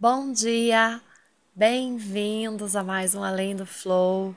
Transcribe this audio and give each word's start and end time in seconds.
Bom 0.00 0.30
dia, 0.30 1.00
bem-vindos 1.52 2.76
a 2.76 2.84
mais 2.84 3.16
um 3.16 3.24
Além 3.24 3.56
do 3.56 3.66
Flow, 3.66 4.32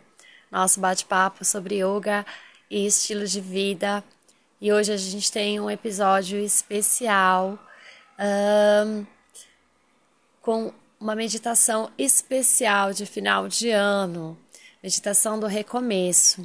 nosso 0.49 0.79
bate-papo 0.79 1.45
sobre 1.45 1.83
yoga 1.83 2.25
e 2.67 2.87
estilo 2.87 3.27
de 3.27 3.39
vida. 3.39 4.03
E 4.59 4.73
hoje 4.73 4.91
a 4.91 4.97
gente 4.97 5.31
tem 5.31 5.59
um 5.59 5.69
episódio 5.69 6.39
especial 6.39 7.59
um, 8.87 9.05
com 10.41 10.73
uma 10.99 11.13
meditação 11.13 11.91
especial 11.95 12.91
de 12.91 13.05
final 13.05 13.47
de 13.47 13.69
ano, 13.69 14.35
meditação 14.81 15.39
do 15.39 15.45
recomeço. 15.45 16.43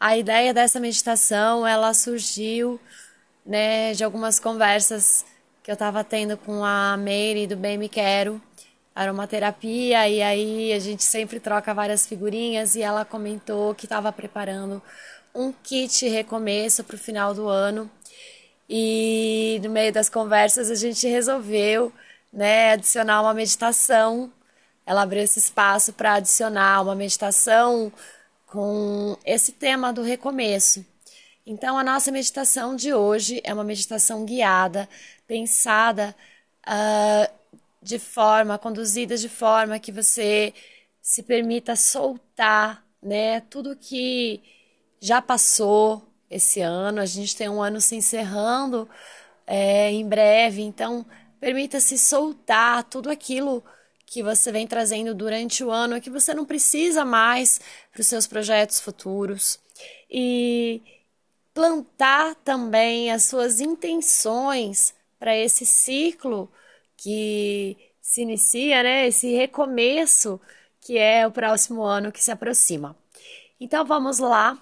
A 0.00 0.16
ideia 0.16 0.52
dessa 0.52 0.80
meditação 0.80 1.64
ela 1.64 1.94
surgiu 1.94 2.80
né, 3.46 3.92
de 3.92 4.02
algumas 4.02 4.40
conversas 4.40 5.24
que 5.64 5.70
eu 5.70 5.72
estava 5.72 6.04
tendo 6.04 6.36
com 6.36 6.62
a 6.62 6.94
Mary 6.98 7.46
do 7.46 7.56
Bem 7.56 7.78
Me 7.78 7.88
Quero, 7.88 8.38
aromaterapia, 8.94 10.06
e 10.06 10.20
aí 10.20 10.74
a 10.74 10.78
gente 10.78 11.02
sempre 11.02 11.40
troca 11.40 11.72
várias 11.72 12.06
figurinhas 12.06 12.76
e 12.76 12.82
ela 12.82 13.02
comentou 13.02 13.74
que 13.74 13.86
estava 13.86 14.12
preparando 14.12 14.82
um 15.34 15.50
kit 15.50 16.06
recomeço 16.06 16.84
para 16.84 16.96
o 16.96 16.98
final 16.98 17.32
do 17.32 17.48
ano. 17.48 17.90
E 18.68 19.58
no 19.64 19.70
meio 19.70 19.90
das 19.90 20.10
conversas 20.10 20.70
a 20.70 20.74
gente 20.74 21.08
resolveu 21.08 21.90
né, 22.30 22.72
adicionar 22.72 23.22
uma 23.22 23.32
meditação. 23.32 24.30
Ela 24.84 25.00
abriu 25.00 25.22
esse 25.22 25.38
espaço 25.38 25.94
para 25.94 26.16
adicionar 26.16 26.82
uma 26.82 26.94
meditação 26.94 27.90
com 28.46 29.16
esse 29.24 29.52
tema 29.52 29.94
do 29.94 30.02
recomeço. 30.02 30.84
Então, 31.46 31.76
a 31.76 31.84
nossa 31.84 32.10
meditação 32.10 32.74
de 32.74 32.94
hoje 32.94 33.40
é 33.44 33.52
uma 33.52 33.64
meditação 33.64 34.24
guiada, 34.24 34.88
pensada 35.26 36.16
uh, 36.66 37.34
de 37.82 37.98
forma, 37.98 38.58
conduzida 38.58 39.14
de 39.16 39.28
forma 39.28 39.78
que 39.78 39.92
você 39.92 40.54
se 41.02 41.22
permita 41.22 41.76
soltar, 41.76 42.82
né, 43.02 43.40
tudo 43.42 43.76
que 43.76 44.40
já 44.98 45.20
passou 45.20 46.02
esse 46.30 46.62
ano. 46.62 46.98
A 47.00 47.06
gente 47.06 47.36
tem 47.36 47.50
um 47.50 47.62
ano 47.62 47.78
se 47.78 47.94
encerrando 47.94 48.88
é, 49.46 49.90
em 49.92 50.08
breve, 50.08 50.62
então 50.62 51.04
permita-se 51.38 51.98
soltar 51.98 52.84
tudo 52.84 53.10
aquilo 53.10 53.62
que 54.06 54.22
você 54.22 54.50
vem 54.50 54.66
trazendo 54.66 55.14
durante 55.14 55.62
o 55.62 55.70
ano 55.70 56.00
que 56.00 56.08
você 56.08 56.32
não 56.32 56.46
precisa 56.46 57.04
mais 57.04 57.60
para 57.92 58.00
os 58.00 58.06
seus 58.06 58.26
projetos 58.26 58.80
futuros. 58.80 59.58
E 60.10 60.80
plantar 61.54 62.34
também 62.44 63.12
as 63.12 63.22
suas 63.24 63.60
intenções 63.60 64.92
para 65.18 65.36
esse 65.36 65.64
ciclo 65.64 66.50
que 66.96 67.76
se 68.02 68.22
inicia, 68.22 68.82
né? 68.82 69.06
Esse 69.06 69.32
recomeço 69.34 70.40
que 70.80 70.98
é 70.98 71.26
o 71.26 71.30
próximo 71.30 71.82
ano 71.82 72.12
que 72.12 72.22
se 72.22 72.30
aproxima. 72.30 72.94
Então 73.58 73.84
vamos 73.86 74.18
lá. 74.18 74.58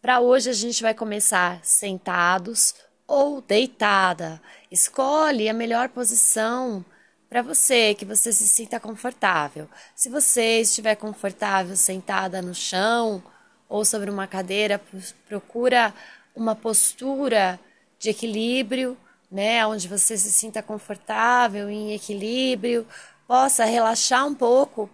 Para 0.00 0.18
hoje 0.20 0.48
a 0.50 0.54
gente 0.54 0.82
vai 0.82 0.94
começar 0.94 1.60
sentados 1.62 2.74
ou 3.06 3.40
deitada. 3.40 4.40
Escolhe 4.70 5.48
a 5.48 5.54
melhor 5.54 5.90
posição 5.90 6.84
para 7.28 7.42
você, 7.42 7.94
que 7.94 8.04
você 8.04 8.32
se 8.32 8.48
sinta 8.48 8.80
confortável. 8.80 9.68
Se 9.94 10.08
você 10.08 10.62
estiver 10.62 10.96
confortável 10.96 11.76
sentada 11.76 12.42
no 12.42 12.54
chão 12.54 13.22
ou 13.68 13.84
sobre 13.84 14.10
uma 14.10 14.26
cadeira, 14.26 14.80
procura 15.28 15.94
uma 16.40 16.56
postura 16.56 17.60
de 17.98 18.08
equilíbrio, 18.08 18.96
né, 19.30 19.64
onde 19.66 19.86
você 19.86 20.16
se 20.16 20.32
sinta 20.32 20.62
confortável, 20.62 21.68
em 21.68 21.92
equilíbrio, 21.92 22.86
possa 23.28 23.64
relaxar 23.64 24.26
um 24.26 24.34
pouco 24.34 24.88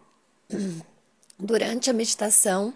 durante 1.39 1.89
a 1.89 1.93
meditação. 1.93 2.75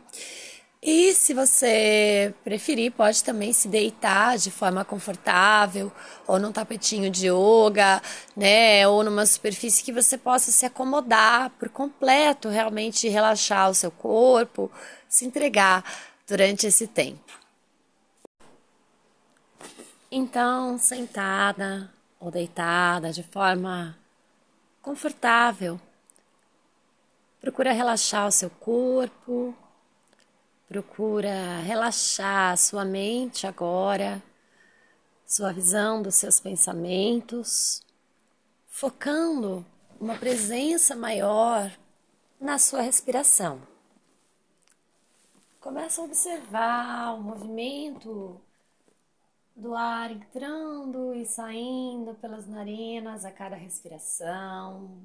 E 0.80 1.12
se 1.12 1.34
você 1.34 2.32
preferir, 2.44 2.92
pode 2.92 3.22
também 3.25 3.53
se 3.53 3.66
deitar 3.66 4.38
de 4.38 4.50
forma 4.50 4.84
confortável, 4.84 5.92
ou 6.26 6.38
num 6.38 6.53
tapetinho 6.53 7.10
de 7.10 7.26
yoga, 7.26 8.00
né, 8.36 8.86
ou 8.86 9.03
numa 9.03 9.26
superfície 9.26 9.82
que 9.82 9.92
você 9.92 10.16
possa 10.16 10.53
se 10.53 10.64
acomodar 10.64 11.50
por 11.59 11.69
completo, 11.69 12.48
realmente 12.48 13.09
relaxar 13.09 13.69
o 13.69 13.75
seu 13.75 13.91
corpo, 13.91 14.70
se 15.09 15.26
entregar 15.26 15.84
durante 16.26 16.69
esse 16.69 16.86
tempo. 16.86 17.40
Então, 20.12 20.76
sentada 20.76 21.88
ou 22.19 22.32
deitada 22.32 23.12
de 23.12 23.22
forma 23.22 23.97
confortável, 24.82 25.81
procura 27.41 27.71
relaxar 27.71 28.26
o 28.26 28.32
seu 28.32 28.50
corpo, 28.50 29.54
procura 30.66 31.60
relaxar 31.60 32.56
sua 32.56 32.84
mente 32.84 33.47
agora, 33.47 34.21
suavizando 35.25 36.09
os 36.09 36.16
seus 36.16 36.41
pensamentos, 36.41 37.81
focando 38.66 39.65
uma 40.00 40.16
presença 40.16 40.97
maior 40.97 41.71
na 42.41 42.59
sua 42.59 42.81
respiração. 42.81 43.62
Começa 45.60 46.00
a 46.00 46.04
observar 46.04 47.15
o 47.15 47.22
movimento 47.22 48.41
do 49.55 49.75
ar 49.75 50.11
entrando 50.11 51.15
e 51.15 51.27
saindo 51.27 52.15
pelas 52.15 52.47
narinas 52.47 53.25
a 53.25 53.33
cada 53.33 53.56
respiração. 53.56 55.05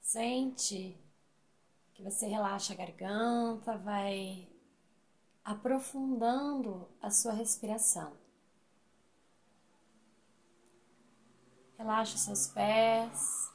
Sente 0.00 0.96
que 1.94 2.02
você 2.02 2.26
relaxa 2.26 2.72
a 2.72 2.76
garganta, 2.76 3.76
vai 3.78 4.48
aprofundando 5.44 6.88
a 7.00 7.10
sua 7.10 7.32
respiração. 7.32 8.12
Relaxa 11.78 12.14
os 12.16 12.20
seus 12.22 12.48
pés. 12.48 13.52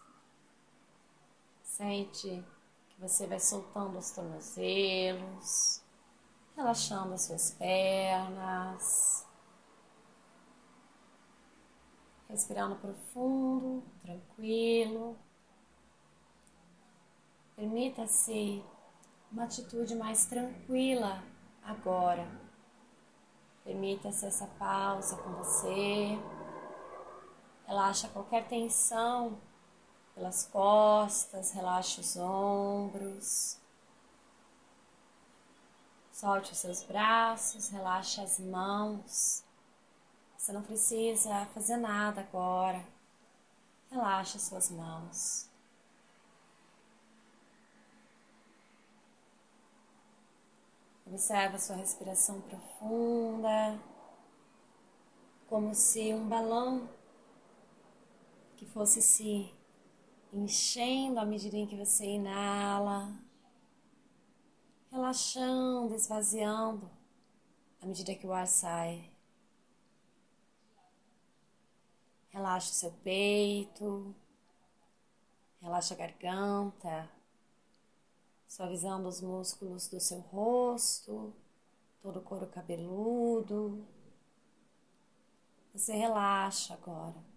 Sente 1.63 2.43
você 3.01 3.25
vai 3.25 3.39
soltando 3.39 3.97
os 3.97 4.11
tornozelos, 4.11 5.81
relaxando 6.55 7.15
as 7.15 7.25
suas 7.25 7.49
pernas, 7.55 9.27
respirando 12.29 12.75
profundo, 12.75 13.83
tranquilo. 14.03 15.17
Permita-se 17.55 18.63
uma 19.31 19.45
atitude 19.45 19.95
mais 19.95 20.25
tranquila 20.27 21.23
agora. 21.63 22.27
Permita-se 23.63 24.27
essa 24.27 24.45
pausa 24.59 25.17
com 25.17 25.31
você. 25.37 26.19
Relaxa 27.65 28.09
qualquer 28.09 28.47
tensão 28.47 29.41
pelas 30.21 30.45
costas, 30.45 31.51
relaxa 31.51 31.99
os 31.99 32.15
ombros. 32.15 33.57
Solte 36.13 36.51
os 36.51 36.59
seus 36.59 36.83
braços, 36.83 37.69
relaxa 37.69 38.21
as 38.21 38.39
mãos. 38.39 39.43
Você 40.37 40.51
não 40.53 40.61
precisa 40.61 41.47
fazer 41.55 41.77
nada 41.77 42.21
agora. 42.21 42.85
Relaxa 43.89 44.37
suas 44.37 44.69
mãos. 44.69 45.49
Observa 51.07 51.57
sua 51.57 51.77
respiração 51.77 52.39
profunda, 52.41 53.79
como 55.49 55.73
se 55.73 56.13
um 56.13 56.29
balão 56.29 56.87
que 58.55 58.67
fosse 58.67 59.01
se 59.01 59.51
enchendo 60.31 61.19
à 61.19 61.25
medida 61.25 61.57
em 61.57 61.67
que 61.67 61.75
você 61.75 62.05
inala, 62.05 63.13
relaxando, 64.89 65.93
esvaziando 65.93 66.89
à 67.81 67.85
medida 67.85 68.15
que 68.15 68.27
o 68.27 68.33
ar 68.33 68.47
sai. 68.47 69.11
Relaxa 72.29 72.71
o 72.71 72.75
seu 72.75 72.91
peito, 73.03 74.15
relaxa 75.59 75.93
a 75.93 75.97
garganta, 75.97 77.09
suavizando 78.47 79.07
os 79.07 79.19
músculos 79.19 79.87
do 79.87 79.99
seu 79.99 80.19
rosto, 80.19 81.33
todo 82.01 82.19
o 82.19 82.21
couro 82.21 82.47
cabeludo. 82.47 83.85
Você 85.73 85.93
relaxa 85.93 86.73
agora. 86.73 87.30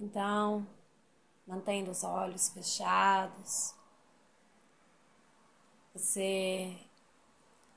Então, 0.00 0.66
mantendo 1.46 1.92
os 1.92 2.02
olhos 2.02 2.48
fechados, 2.48 3.74
Você 5.94 6.78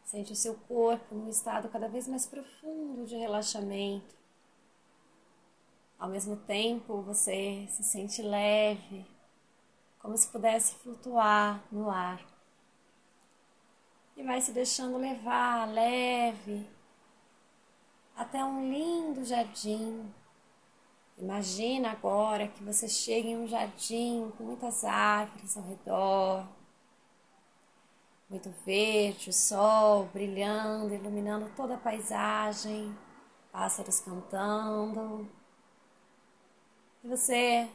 sente 0.06 0.31
o 0.31 0.36
seu 0.36 0.56
corpo 0.56 1.16
num 1.16 1.30
estado 1.30 1.68
cada 1.70 1.88
vez 1.88 2.08
mais 2.08 2.28
profundo 2.28 3.06
de 3.06 3.16
relaxamento. 3.16 4.16
Ao 5.98 6.08
mesmo 6.08 6.38
tempo, 6.38 7.02
você 7.02 7.68
se 7.72 7.84
sente 7.84 8.22
leve, 8.22 9.06
como 10.00 10.16
se 10.16 10.28
pudesse 10.28 10.75
flutuar 10.75 11.64
no 11.72 11.90
ar. 11.90 12.24
E 14.16 14.22
vai 14.22 14.40
se 14.42 14.52
deixando 14.52 14.98
levar 14.98 15.68
leve 15.68 16.70
até 18.16 18.44
um 18.44 18.72
lindo 18.72 19.25
jardim. 19.25 20.14
Imagina 21.24 21.92
agora 21.92 22.50
que 22.50 22.62
você 22.62 22.90
chega 22.90 23.30
em 23.30 23.38
um 23.38 23.48
jardim 23.48 24.30
com 24.38 24.44
muitas 24.44 24.84
árvores 24.84 25.56
ao 25.56 25.64
redor, 25.64 26.46
muito 28.30 28.50
verde, 28.66 29.30
o 29.30 29.34
sol 29.34 30.04
brilhando, 30.08 30.94
iluminando 30.94 31.50
toda 31.56 31.75
a 31.75 31.80
paisagem, 31.80 32.94
pássaros 33.54 34.02
cantando. 34.02 35.25
E 37.02 37.08
você 37.08 37.70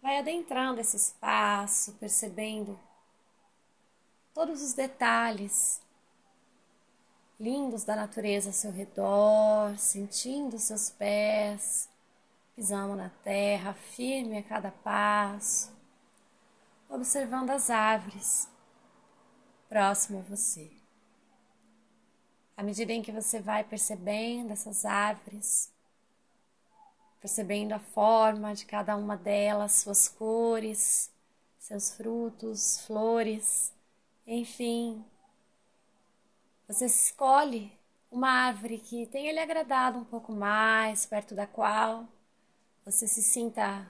vai 0.00 0.16
adentrando 0.16 0.80
esse 0.80 0.96
espaço, 0.96 1.92
percebendo 2.00 2.80
todos 4.32 4.62
os 4.62 4.72
detalhes 4.72 5.82
lindos 7.38 7.84
da 7.84 7.94
natureza 7.94 8.48
ao 8.48 8.54
seu 8.54 8.72
redor, 8.72 9.76
sentindo 9.76 10.58
seus 10.58 10.88
pés 10.88 11.89
pisando 12.54 12.94
na 12.94 13.10
terra, 13.22 13.72
firme 13.72 14.38
a 14.38 14.42
cada 14.42 14.70
passo, 14.70 15.72
observando 16.88 17.50
as 17.50 17.70
árvores 17.70 18.48
próximo 19.68 20.18
a 20.18 20.22
você. 20.22 20.70
À 22.56 22.62
medida 22.62 22.92
em 22.92 23.02
que 23.02 23.12
você 23.12 23.40
vai 23.40 23.64
percebendo 23.64 24.52
essas 24.52 24.84
árvores, 24.84 25.72
percebendo 27.20 27.72
a 27.72 27.78
forma 27.78 28.54
de 28.54 28.66
cada 28.66 28.96
uma 28.96 29.16
delas, 29.16 29.72
suas 29.72 30.08
cores, 30.08 31.10
seus 31.58 31.94
frutos, 31.94 32.80
flores, 32.86 33.72
enfim. 34.26 35.04
Você 36.66 36.86
escolhe 36.86 37.72
uma 38.10 38.28
árvore 38.28 38.78
que 38.78 39.06
tenha 39.06 39.32
lhe 39.32 39.38
agradado 39.38 39.98
um 39.98 40.04
pouco 40.04 40.32
mais, 40.32 41.06
perto 41.06 41.34
da 41.34 41.46
qual 41.46 42.08
você 42.90 43.06
se 43.06 43.22
sinta 43.22 43.88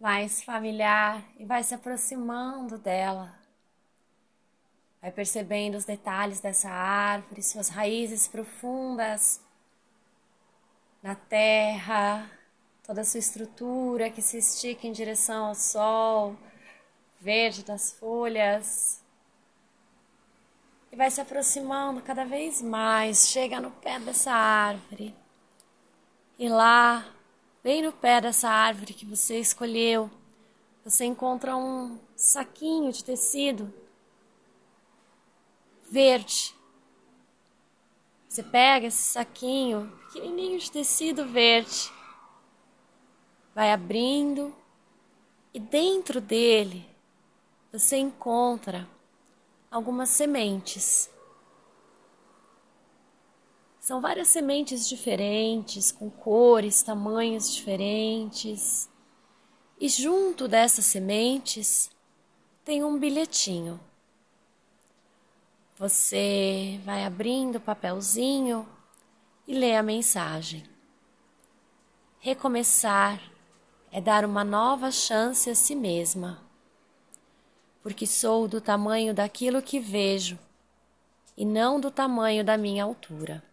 mais 0.00 0.42
familiar 0.42 1.22
e 1.38 1.44
vai 1.44 1.62
se 1.62 1.74
aproximando 1.74 2.78
dela. 2.78 3.38
Vai 5.02 5.12
percebendo 5.12 5.76
os 5.76 5.84
detalhes 5.84 6.40
dessa 6.40 6.70
árvore, 6.70 7.42
suas 7.42 7.68
raízes 7.68 8.26
profundas 8.26 9.38
na 11.02 11.14
terra, 11.14 12.30
toda 12.84 13.02
a 13.02 13.04
sua 13.04 13.18
estrutura 13.18 14.08
que 14.08 14.22
se 14.22 14.38
estica 14.38 14.86
em 14.86 14.92
direção 14.92 15.46
ao 15.46 15.54
sol, 15.54 16.36
verde 17.20 17.62
das 17.62 17.92
folhas. 17.92 19.04
E 20.90 20.96
vai 20.96 21.10
se 21.10 21.20
aproximando 21.20 22.00
cada 22.00 22.24
vez 22.24 22.62
mais, 22.62 23.28
chega 23.28 23.60
no 23.60 23.70
pé 23.70 24.00
dessa 24.00 24.32
árvore. 24.32 25.14
E 26.38 26.48
lá, 26.48 27.04
bem 27.62 27.82
no 27.82 27.92
pé 27.92 28.20
dessa 28.20 28.48
árvore 28.48 28.94
que 28.94 29.04
você 29.06 29.38
escolheu, 29.38 30.10
você 30.84 31.04
encontra 31.04 31.56
um 31.56 31.98
saquinho 32.16 32.92
de 32.92 33.04
tecido 33.04 33.72
verde 35.90 36.58
você 38.28 38.42
pega 38.42 38.86
esse 38.86 39.02
saquinho 39.02 39.90
pequenininho 40.06 40.58
de 40.58 40.70
tecido 40.70 41.26
verde, 41.26 41.90
vai 43.54 43.72
abrindo 43.72 44.54
e 45.52 45.58
dentro 45.58 46.20
dele 46.20 46.86
você 47.72 47.96
encontra 47.96 48.86
algumas 49.70 50.10
sementes. 50.10 51.10
São 53.88 54.02
várias 54.02 54.28
sementes 54.28 54.86
diferentes, 54.86 55.90
com 55.90 56.10
cores, 56.10 56.82
tamanhos 56.82 57.50
diferentes. 57.50 58.86
E 59.80 59.88
junto 59.88 60.46
dessas 60.46 60.84
sementes 60.84 61.90
tem 62.66 62.84
um 62.84 62.98
bilhetinho. 62.98 63.80
Você 65.78 66.78
vai 66.84 67.02
abrindo 67.02 67.56
o 67.56 67.60
papelzinho 67.62 68.68
e 69.46 69.54
lê 69.54 69.74
a 69.74 69.82
mensagem. 69.82 70.64
Recomeçar 72.18 73.18
é 73.90 74.02
dar 74.02 74.22
uma 74.22 74.44
nova 74.44 74.90
chance 74.90 75.48
a 75.48 75.54
si 75.54 75.74
mesma, 75.74 76.42
porque 77.82 78.06
sou 78.06 78.46
do 78.46 78.60
tamanho 78.60 79.14
daquilo 79.14 79.62
que 79.62 79.80
vejo 79.80 80.38
e 81.34 81.42
não 81.42 81.80
do 81.80 81.90
tamanho 81.90 82.44
da 82.44 82.58
minha 82.58 82.84
altura. 82.84 83.47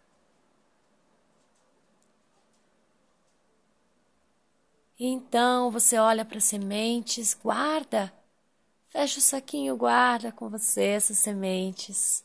Então 4.98 5.70
você 5.70 5.98
olha 5.98 6.24
para 6.24 6.38
as 6.38 6.44
sementes, 6.44 7.34
guarda 7.34 8.12
Fecha 8.96 9.18
o 9.18 9.22
saquinho, 9.22 9.76
guarda 9.76 10.32
com 10.32 10.48
você 10.48 10.84
essas 10.84 11.18
sementes. 11.18 12.24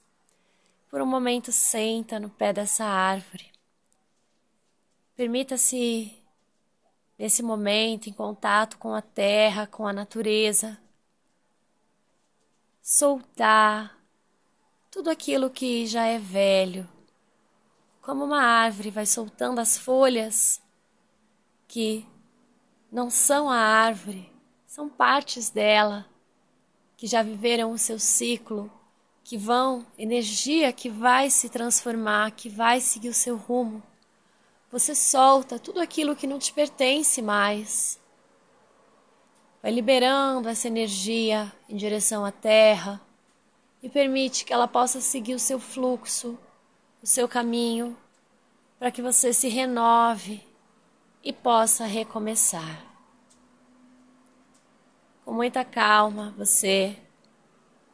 Por 0.90 1.02
um 1.02 1.06
momento, 1.06 1.52
senta 1.52 2.18
no 2.18 2.30
pé 2.30 2.54
dessa 2.54 2.86
árvore. 2.86 3.52
Permita-se, 5.14 6.18
nesse 7.20 7.44
momento, 7.44 8.08
em 8.08 8.14
contato 8.14 8.78
com 8.78 8.94
a 8.94 9.02
terra, 9.02 9.68
com 9.68 9.86
a 9.86 9.92
natureza, 9.92 10.80
soltar 12.82 14.02
tudo 14.90 15.10
aquilo 15.10 15.50
que 15.50 15.86
já 15.86 16.06
é 16.06 16.20
velho. 16.20 16.88
Como 18.02 18.24
uma 18.24 18.42
árvore 18.42 18.92
vai 18.92 19.06
soltando 19.06 19.60
as 19.60 19.78
folhas 19.78 20.62
que 21.68 22.08
não 22.92 23.10
são 23.10 23.50
a 23.50 23.56
árvore, 23.56 24.30
são 24.68 24.90
partes 24.90 25.50
dela 25.50 26.06
que 26.98 27.08
já 27.08 27.24
viveram 27.24 27.72
o 27.72 27.78
seu 27.78 27.98
ciclo, 27.98 28.70
que 29.24 29.38
vão, 29.38 29.88
energia 29.98 30.74
que 30.74 30.90
vai 30.90 31.30
se 31.30 31.50
transformar, 31.50 32.32
que 32.32 32.50
vai 32.50 32.82
seguir 32.82 33.10
o 33.10 33.14
seu 33.14 33.38
rumo. 33.38 33.82
Você 34.72 34.94
solta 34.94 35.58
tudo 35.58 35.80
aquilo 35.80 36.16
que 36.16 36.28
não 36.28 36.38
te 36.38 36.52
pertence 36.52 37.22
mais. 37.22 38.00
Vai 39.64 39.72
liberando 39.72 40.50
essa 40.50 40.68
energia 40.68 41.52
em 41.70 41.78
direção 41.78 42.26
à 42.26 42.32
terra 42.32 43.00
e 43.82 43.90
permite 43.90 44.44
que 44.44 44.54
ela 44.54 44.68
possa 44.68 45.00
seguir 45.00 45.34
o 45.34 45.40
seu 45.40 45.60
fluxo, 45.60 46.38
o 47.02 47.08
seu 47.08 47.28
caminho, 47.28 47.98
para 48.78 48.92
que 48.92 49.02
você 49.02 49.34
se 49.34 49.48
renove 49.48 50.51
e 51.24 51.32
possa 51.32 51.86
recomeçar. 51.86 52.86
Com 55.24 55.34
muita 55.34 55.64
calma, 55.64 56.34
você 56.38 56.98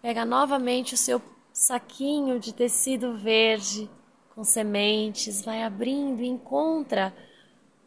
pega 0.02 0.26
novamente 0.26 0.94
o 0.94 0.98
seu 0.98 1.22
saquinho 1.52 2.40
de 2.40 2.54
tecido 2.54 3.18
verde 3.18 3.90
com 4.34 4.44
sementes, 4.44 5.42
vai 5.42 5.64
abrindo 5.64 6.22
e 6.22 6.28
encontra 6.28 7.14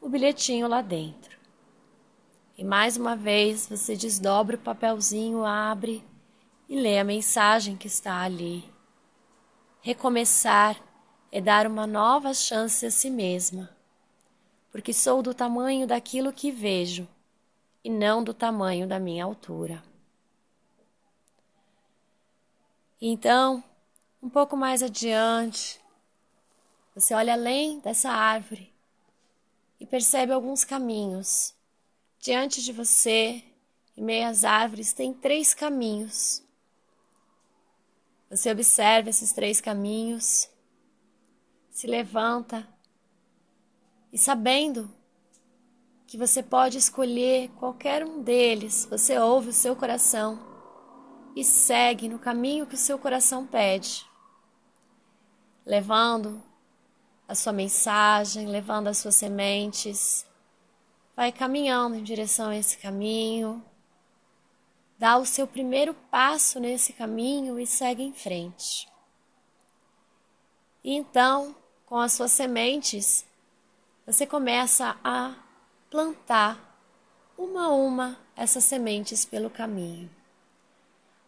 o 0.00 0.08
bilhetinho 0.08 0.66
lá 0.66 0.82
dentro. 0.82 1.38
E 2.58 2.64
mais 2.64 2.96
uma 2.96 3.16
vez 3.16 3.66
você 3.66 3.96
desdobra 3.96 4.56
o 4.56 4.58
papelzinho, 4.58 5.44
abre 5.44 6.04
e 6.68 6.78
lê 6.78 6.98
a 6.98 7.04
mensagem 7.04 7.76
que 7.76 7.86
está 7.86 8.20
ali. 8.20 8.64
Recomeçar 9.80 10.76
é 11.32 11.40
dar 11.40 11.66
uma 11.66 11.86
nova 11.86 12.34
chance 12.34 12.84
a 12.84 12.90
si 12.90 13.08
mesma, 13.08 13.70
porque 14.70 14.92
sou 14.92 15.22
do 15.22 15.34
tamanho 15.34 15.86
daquilo 15.86 16.32
que 16.32 16.50
vejo 16.50 17.08
e 17.82 17.90
não 17.90 18.22
do 18.22 18.32
tamanho 18.32 18.86
da 18.86 18.98
minha 18.98 19.24
altura. 19.24 19.82
Então, 23.00 23.64
um 24.22 24.28
pouco 24.28 24.56
mais 24.56 24.82
adiante, 24.82 25.80
você 26.94 27.14
olha 27.14 27.32
além 27.32 27.80
dessa 27.80 28.10
árvore 28.10 28.70
e 29.80 29.86
percebe 29.86 30.32
alguns 30.32 30.64
caminhos. 30.64 31.54
Diante 32.18 32.62
de 32.62 32.72
você, 32.72 33.42
em 33.96 34.04
meio 34.04 34.28
às 34.28 34.44
árvores, 34.44 34.92
tem 34.92 35.14
três 35.14 35.54
caminhos. 35.54 36.42
Você 38.28 38.50
observa 38.50 39.08
esses 39.08 39.32
três 39.32 39.60
caminhos, 39.60 40.48
se 41.70 41.86
levanta 41.86 42.68
e 44.12 44.18
sabendo 44.18 44.90
que 46.06 46.16
você 46.16 46.42
pode 46.42 46.76
escolher 46.76 47.48
qualquer 47.50 48.04
um 48.04 48.22
deles, 48.22 48.86
você 48.90 49.18
ouve 49.18 49.50
o 49.50 49.52
seu 49.52 49.76
coração 49.76 50.40
e 51.36 51.44
segue 51.44 52.08
no 52.08 52.18
caminho 52.18 52.66
que 52.66 52.74
o 52.74 52.78
seu 52.78 52.98
coração 52.98 53.46
pede, 53.46 54.04
levando 55.64 56.42
a 57.28 57.34
sua 57.36 57.52
mensagem, 57.52 58.48
levando 58.48 58.88
as 58.88 58.98
suas 58.98 59.14
sementes. 59.14 60.26
Vai 61.14 61.30
caminhando 61.30 61.94
em 61.94 62.02
direção 62.02 62.48
a 62.48 62.56
esse 62.56 62.76
caminho. 62.76 63.64
Dá 64.98 65.16
o 65.16 65.24
seu 65.24 65.46
primeiro 65.46 65.94
passo 65.94 66.58
nesse 66.58 66.92
caminho 66.92 67.56
e 67.60 67.68
segue 67.68 68.02
em 68.02 68.12
frente. 68.12 68.88
E 70.82 70.92
então, 70.92 71.54
com 71.86 71.98
as 71.98 72.14
suas 72.14 72.32
sementes, 72.32 73.24
você 74.12 74.26
começa 74.26 74.96
a 75.04 75.36
plantar 75.88 76.58
uma 77.38 77.66
a 77.66 77.68
uma 77.68 78.18
essas 78.34 78.64
sementes 78.64 79.24
pelo 79.24 79.48
caminho. 79.48 80.10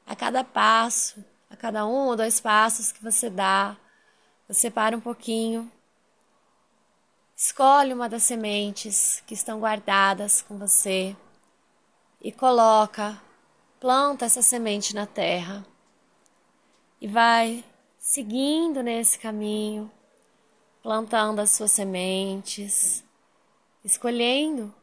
A 0.05 0.17
cada 0.17 0.43
passo, 0.43 1.25
a 1.49 1.55
cada 1.55 1.87
um 1.87 2.09
ou 2.09 2.17
dois 2.17 2.41
passos 2.41 2.91
que 2.91 3.01
você 3.01 3.31
dá, 3.31 3.77
você 4.49 4.69
para 4.69 4.97
um 4.97 5.01
pouquinho, 5.01 5.71
escolhe 7.37 7.95
uma 7.95 8.09
das 8.09 8.25
sementes 8.25 9.23
que 9.29 9.35
estão 9.35 9.61
guardadas 9.61 10.43
com 10.43 10.59
você 10.59 11.17
e 12.21 12.33
coloca, 12.33 13.17
planta 13.79 14.25
essa 14.25 14.43
semente 14.43 14.93
na 14.93 15.07
terra 15.07 15.65
e 17.01 17.07
vai 17.07 17.65
seguindo 17.97 18.83
nesse 18.83 19.21
caminho 19.21 19.89
plantando 20.83 21.39
as 21.39 21.53
suas 21.53 21.71
sementes, 21.71 23.05
escolhendo 23.85 24.75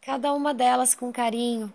cada 0.00 0.32
uma 0.32 0.54
delas 0.54 0.94
com 0.94 1.12
carinho. 1.12 1.72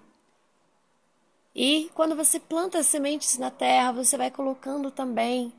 E 1.54 1.90
quando 1.94 2.16
você 2.16 2.40
planta 2.40 2.80
as 2.80 2.88
sementes 2.88 3.38
na 3.38 3.52
terra, 3.52 3.92
você 3.92 4.18
vai 4.18 4.32
colocando 4.32 4.90
também 4.90 5.54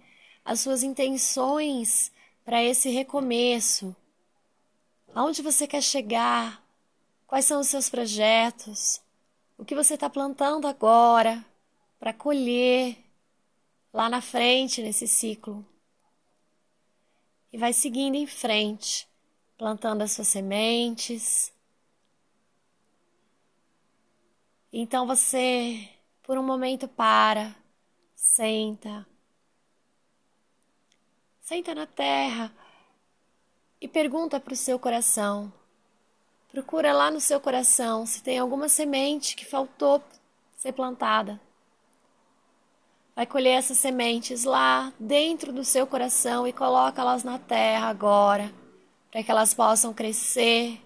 as 0.44 0.60
suas 0.60 0.82
intenções 0.82 2.10
para 2.44 2.62
esse 2.62 2.88
recomeço. 2.90 3.94
Aonde 5.14 5.42
você 5.42 5.66
quer 5.66 5.82
chegar? 5.82 6.62
Quais 7.26 7.44
são 7.44 7.60
os 7.60 7.68
seus 7.68 7.88
projetos? 7.88 9.00
O 9.56 9.64
que 9.64 9.74
você 9.74 9.94
está 9.94 10.08
plantando 10.08 10.66
agora 10.66 11.44
para 11.98 12.12
colher 12.12 12.96
lá 13.92 14.08
na 14.08 14.20
frente 14.20 14.82
nesse 14.82 15.06
ciclo? 15.06 15.64
E 17.52 17.58
vai 17.58 17.72
seguindo 17.72 18.14
em 18.14 18.26
frente, 18.26 19.08
plantando 19.58 20.02
as 20.02 20.12
suas 20.12 20.28
sementes. 20.28 21.52
Então 24.72 25.06
você, 25.06 25.88
por 26.22 26.38
um 26.38 26.42
momento, 26.42 26.86
para, 26.86 27.54
senta, 28.14 29.06
senta 31.40 31.74
na 31.74 31.86
terra 31.86 32.52
e 33.80 33.88
pergunta 33.88 34.38
para 34.38 34.54
o 34.54 34.56
seu 34.56 34.78
coração. 34.78 35.52
Procura 36.52 36.92
lá 36.92 37.10
no 37.10 37.20
seu 37.20 37.40
coração 37.40 38.06
se 38.06 38.22
tem 38.22 38.38
alguma 38.38 38.68
semente 38.68 39.36
que 39.36 39.44
faltou 39.44 40.02
ser 40.56 40.72
plantada 40.72 41.40
vai 43.14 43.26
colher 43.26 43.58
essas 43.58 43.78
sementes 43.78 44.44
lá 44.44 44.92
dentro 44.98 45.52
do 45.52 45.64
seu 45.64 45.86
coração 45.86 46.46
e 46.46 46.52
coloca-las 46.52 47.24
na 47.24 47.38
terra 47.38 47.88
agora, 47.88 48.52
para 49.10 49.22
que 49.22 49.30
elas 49.30 49.52
possam 49.52 49.92
crescer, 49.92 50.80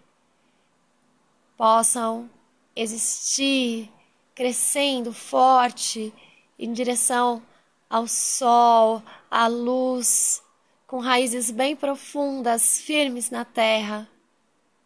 possam 1.56 2.28
existir, 2.74 3.90
crescendo 4.34 5.12
forte 5.12 6.12
em 6.58 6.72
direção 6.72 7.42
ao 7.88 8.06
sol, 8.06 9.02
à 9.30 9.46
luz, 9.46 10.42
com 10.86 10.98
raízes 10.98 11.50
bem 11.50 11.76
profundas, 11.76 12.80
firmes 12.80 13.30
na 13.30 13.44
terra. 13.44 14.08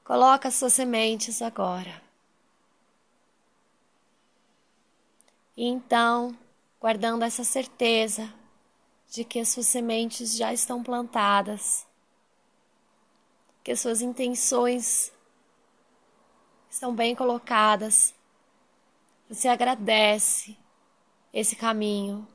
Coloca 0.04 0.48
as 0.48 0.54
suas 0.54 0.72
sementes 0.72 1.40
agora. 1.42 2.02
Então, 5.56 6.36
guardando 6.80 7.24
essa 7.24 7.42
certeza 7.42 8.32
de 9.10 9.24
que 9.24 9.40
as 9.40 9.48
suas 9.48 9.66
sementes 9.66 10.36
já 10.36 10.52
estão 10.52 10.82
plantadas, 10.82 11.86
que 13.64 13.72
as 13.72 13.80
suas 13.80 14.00
intenções 14.00 15.12
estão 16.70 16.94
bem 16.94 17.14
colocadas. 17.14 18.14
Você 19.28 19.48
agradece 19.48 20.56
esse 21.32 21.56
caminho 21.56 22.26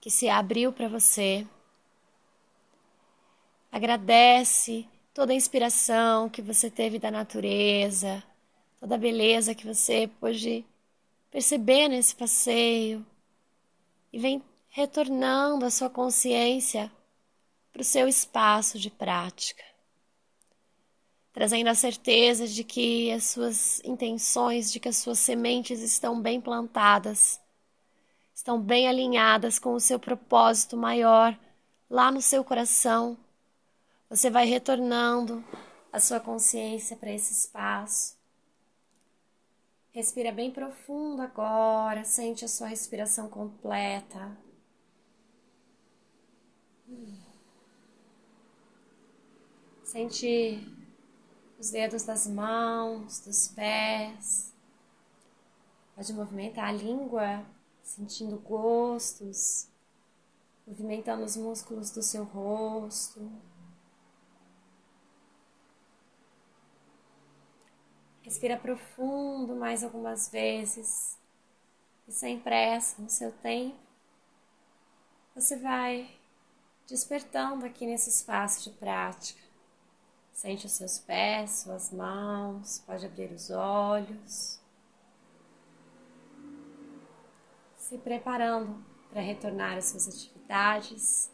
que 0.00 0.10
se 0.10 0.28
abriu 0.28 0.72
para 0.72 0.88
você. 0.88 1.46
Agradece 3.70 4.88
toda 5.14 5.32
a 5.32 5.36
inspiração 5.36 6.28
que 6.28 6.42
você 6.42 6.70
teve 6.70 6.98
da 6.98 7.10
natureza, 7.10 8.22
toda 8.80 8.96
a 8.96 8.98
beleza 8.98 9.54
que 9.54 9.66
você 9.66 10.10
pôde 10.18 10.64
perceber 11.30 11.88
nesse 11.88 12.16
passeio 12.16 13.06
e 14.12 14.18
vem 14.18 14.42
retornando 14.68 15.64
a 15.64 15.70
sua 15.70 15.90
consciência 15.90 16.90
para 17.72 17.82
o 17.82 17.84
seu 17.84 18.08
espaço 18.08 18.78
de 18.78 18.90
prática, 18.90 19.62
trazendo 21.32 21.68
a 21.68 21.74
certeza 21.74 22.46
de 22.46 22.64
que 22.64 23.10
as 23.12 23.24
suas 23.24 23.80
intenções, 23.84 24.72
de 24.72 24.80
que 24.80 24.88
as 24.88 24.96
suas 24.96 25.18
sementes 25.18 25.80
estão 25.80 26.20
bem 26.20 26.40
plantadas, 26.40 27.40
estão 28.34 28.60
bem 28.60 28.88
alinhadas 28.88 29.58
com 29.58 29.74
o 29.74 29.80
seu 29.80 29.98
propósito 29.98 30.76
maior 30.76 31.38
lá 31.88 32.10
no 32.10 32.22
seu 32.22 32.44
coração. 32.44 33.16
Você 34.08 34.30
vai 34.30 34.46
retornando 34.46 35.44
a 35.92 36.00
sua 36.00 36.20
consciência 36.20 36.96
para 36.96 37.12
esse 37.12 37.32
espaço 37.32 38.19
Respira 39.92 40.30
bem 40.30 40.52
profundo 40.52 41.20
agora, 41.20 42.04
sente 42.04 42.44
a 42.44 42.48
sua 42.48 42.68
respiração 42.68 43.28
completa. 43.28 44.38
Sente 49.82 50.64
os 51.58 51.70
dedos 51.70 52.04
das 52.04 52.28
mãos, 52.28 53.18
dos 53.20 53.48
pés. 53.48 54.54
Pode 55.96 56.12
movimentar 56.12 56.68
a 56.68 56.72
língua, 56.72 57.44
sentindo 57.82 58.38
gostos, 58.38 59.68
movimentando 60.64 61.24
os 61.24 61.36
músculos 61.36 61.90
do 61.90 62.00
seu 62.00 62.22
rosto. 62.22 63.28
Respira 68.30 68.56
profundo 68.56 69.56
mais 69.56 69.82
algumas 69.82 70.28
vezes 70.28 71.18
e 72.06 72.12
sem 72.12 72.38
pressa, 72.38 73.02
no 73.02 73.10
seu 73.10 73.32
tempo, 73.32 73.76
você 75.34 75.56
vai 75.56 76.08
despertando 76.86 77.66
aqui 77.66 77.84
nesse 77.84 78.08
espaço 78.08 78.70
de 78.70 78.76
prática. 78.78 79.42
Sente 80.32 80.64
os 80.64 80.70
seus 80.70 80.96
pés, 80.96 81.62
suas 81.64 81.90
mãos, 81.90 82.78
pode 82.86 83.04
abrir 83.04 83.32
os 83.32 83.50
olhos. 83.50 84.60
Se 87.76 87.98
preparando 87.98 88.80
para 89.10 89.22
retornar 89.22 89.76
às 89.76 89.86
suas 89.86 90.06
atividades, 90.06 91.28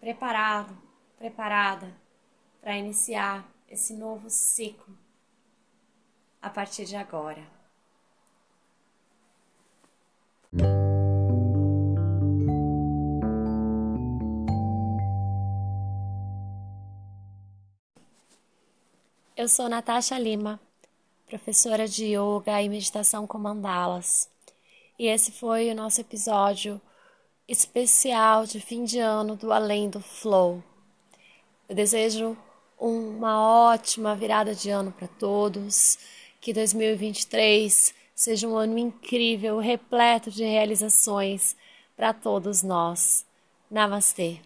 preparado, 0.00 0.74
preparada 1.18 1.94
para 2.62 2.74
iniciar 2.74 3.46
esse 3.68 3.92
novo 3.92 4.30
ciclo 4.30 4.96
a 6.46 6.50
partir 6.50 6.84
de 6.84 6.94
agora. 6.94 7.44
Eu 19.36 19.48
sou 19.48 19.68
Natasha 19.68 20.16
Lima, 20.18 20.60
professora 21.26 21.88
de 21.88 22.14
yoga 22.14 22.62
e 22.62 22.68
meditação 22.68 23.26
com 23.26 23.38
mandalas. 23.38 24.30
E 24.96 25.08
esse 25.08 25.32
foi 25.32 25.68
o 25.72 25.74
nosso 25.74 26.00
episódio 26.00 26.80
especial 27.48 28.46
de 28.46 28.60
fim 28.60 28.84
de 28.84 29.00
ano 29.00 29.34
do 29.34 29.52
Além 29.52 29.90
do 29.90 30.00
Flow. 30.00 30.62
Eu 31.68 31.74
desejo 31.74 32.36
uma 32.78 33.40
ótima 33.72 34.14
virada 34.14 34.54
de 34.54 34.70
ano 34.70 34.92
para 34.92 35.08
todos 35.08 35.98
que 36.40 36.52
2023 36.52 37.94
seja 38.14 38.48
um 38.48 38.56
ano 38.56 38.78
incrível, 38.78 39.58
repleto 39.58 40.30
de 40.30 40.44
realizações 40.44 41.56
para 41.96 42.12
todos 42.12 42.62
nós. 42.62 43.26
Namastê. 43.70 44.45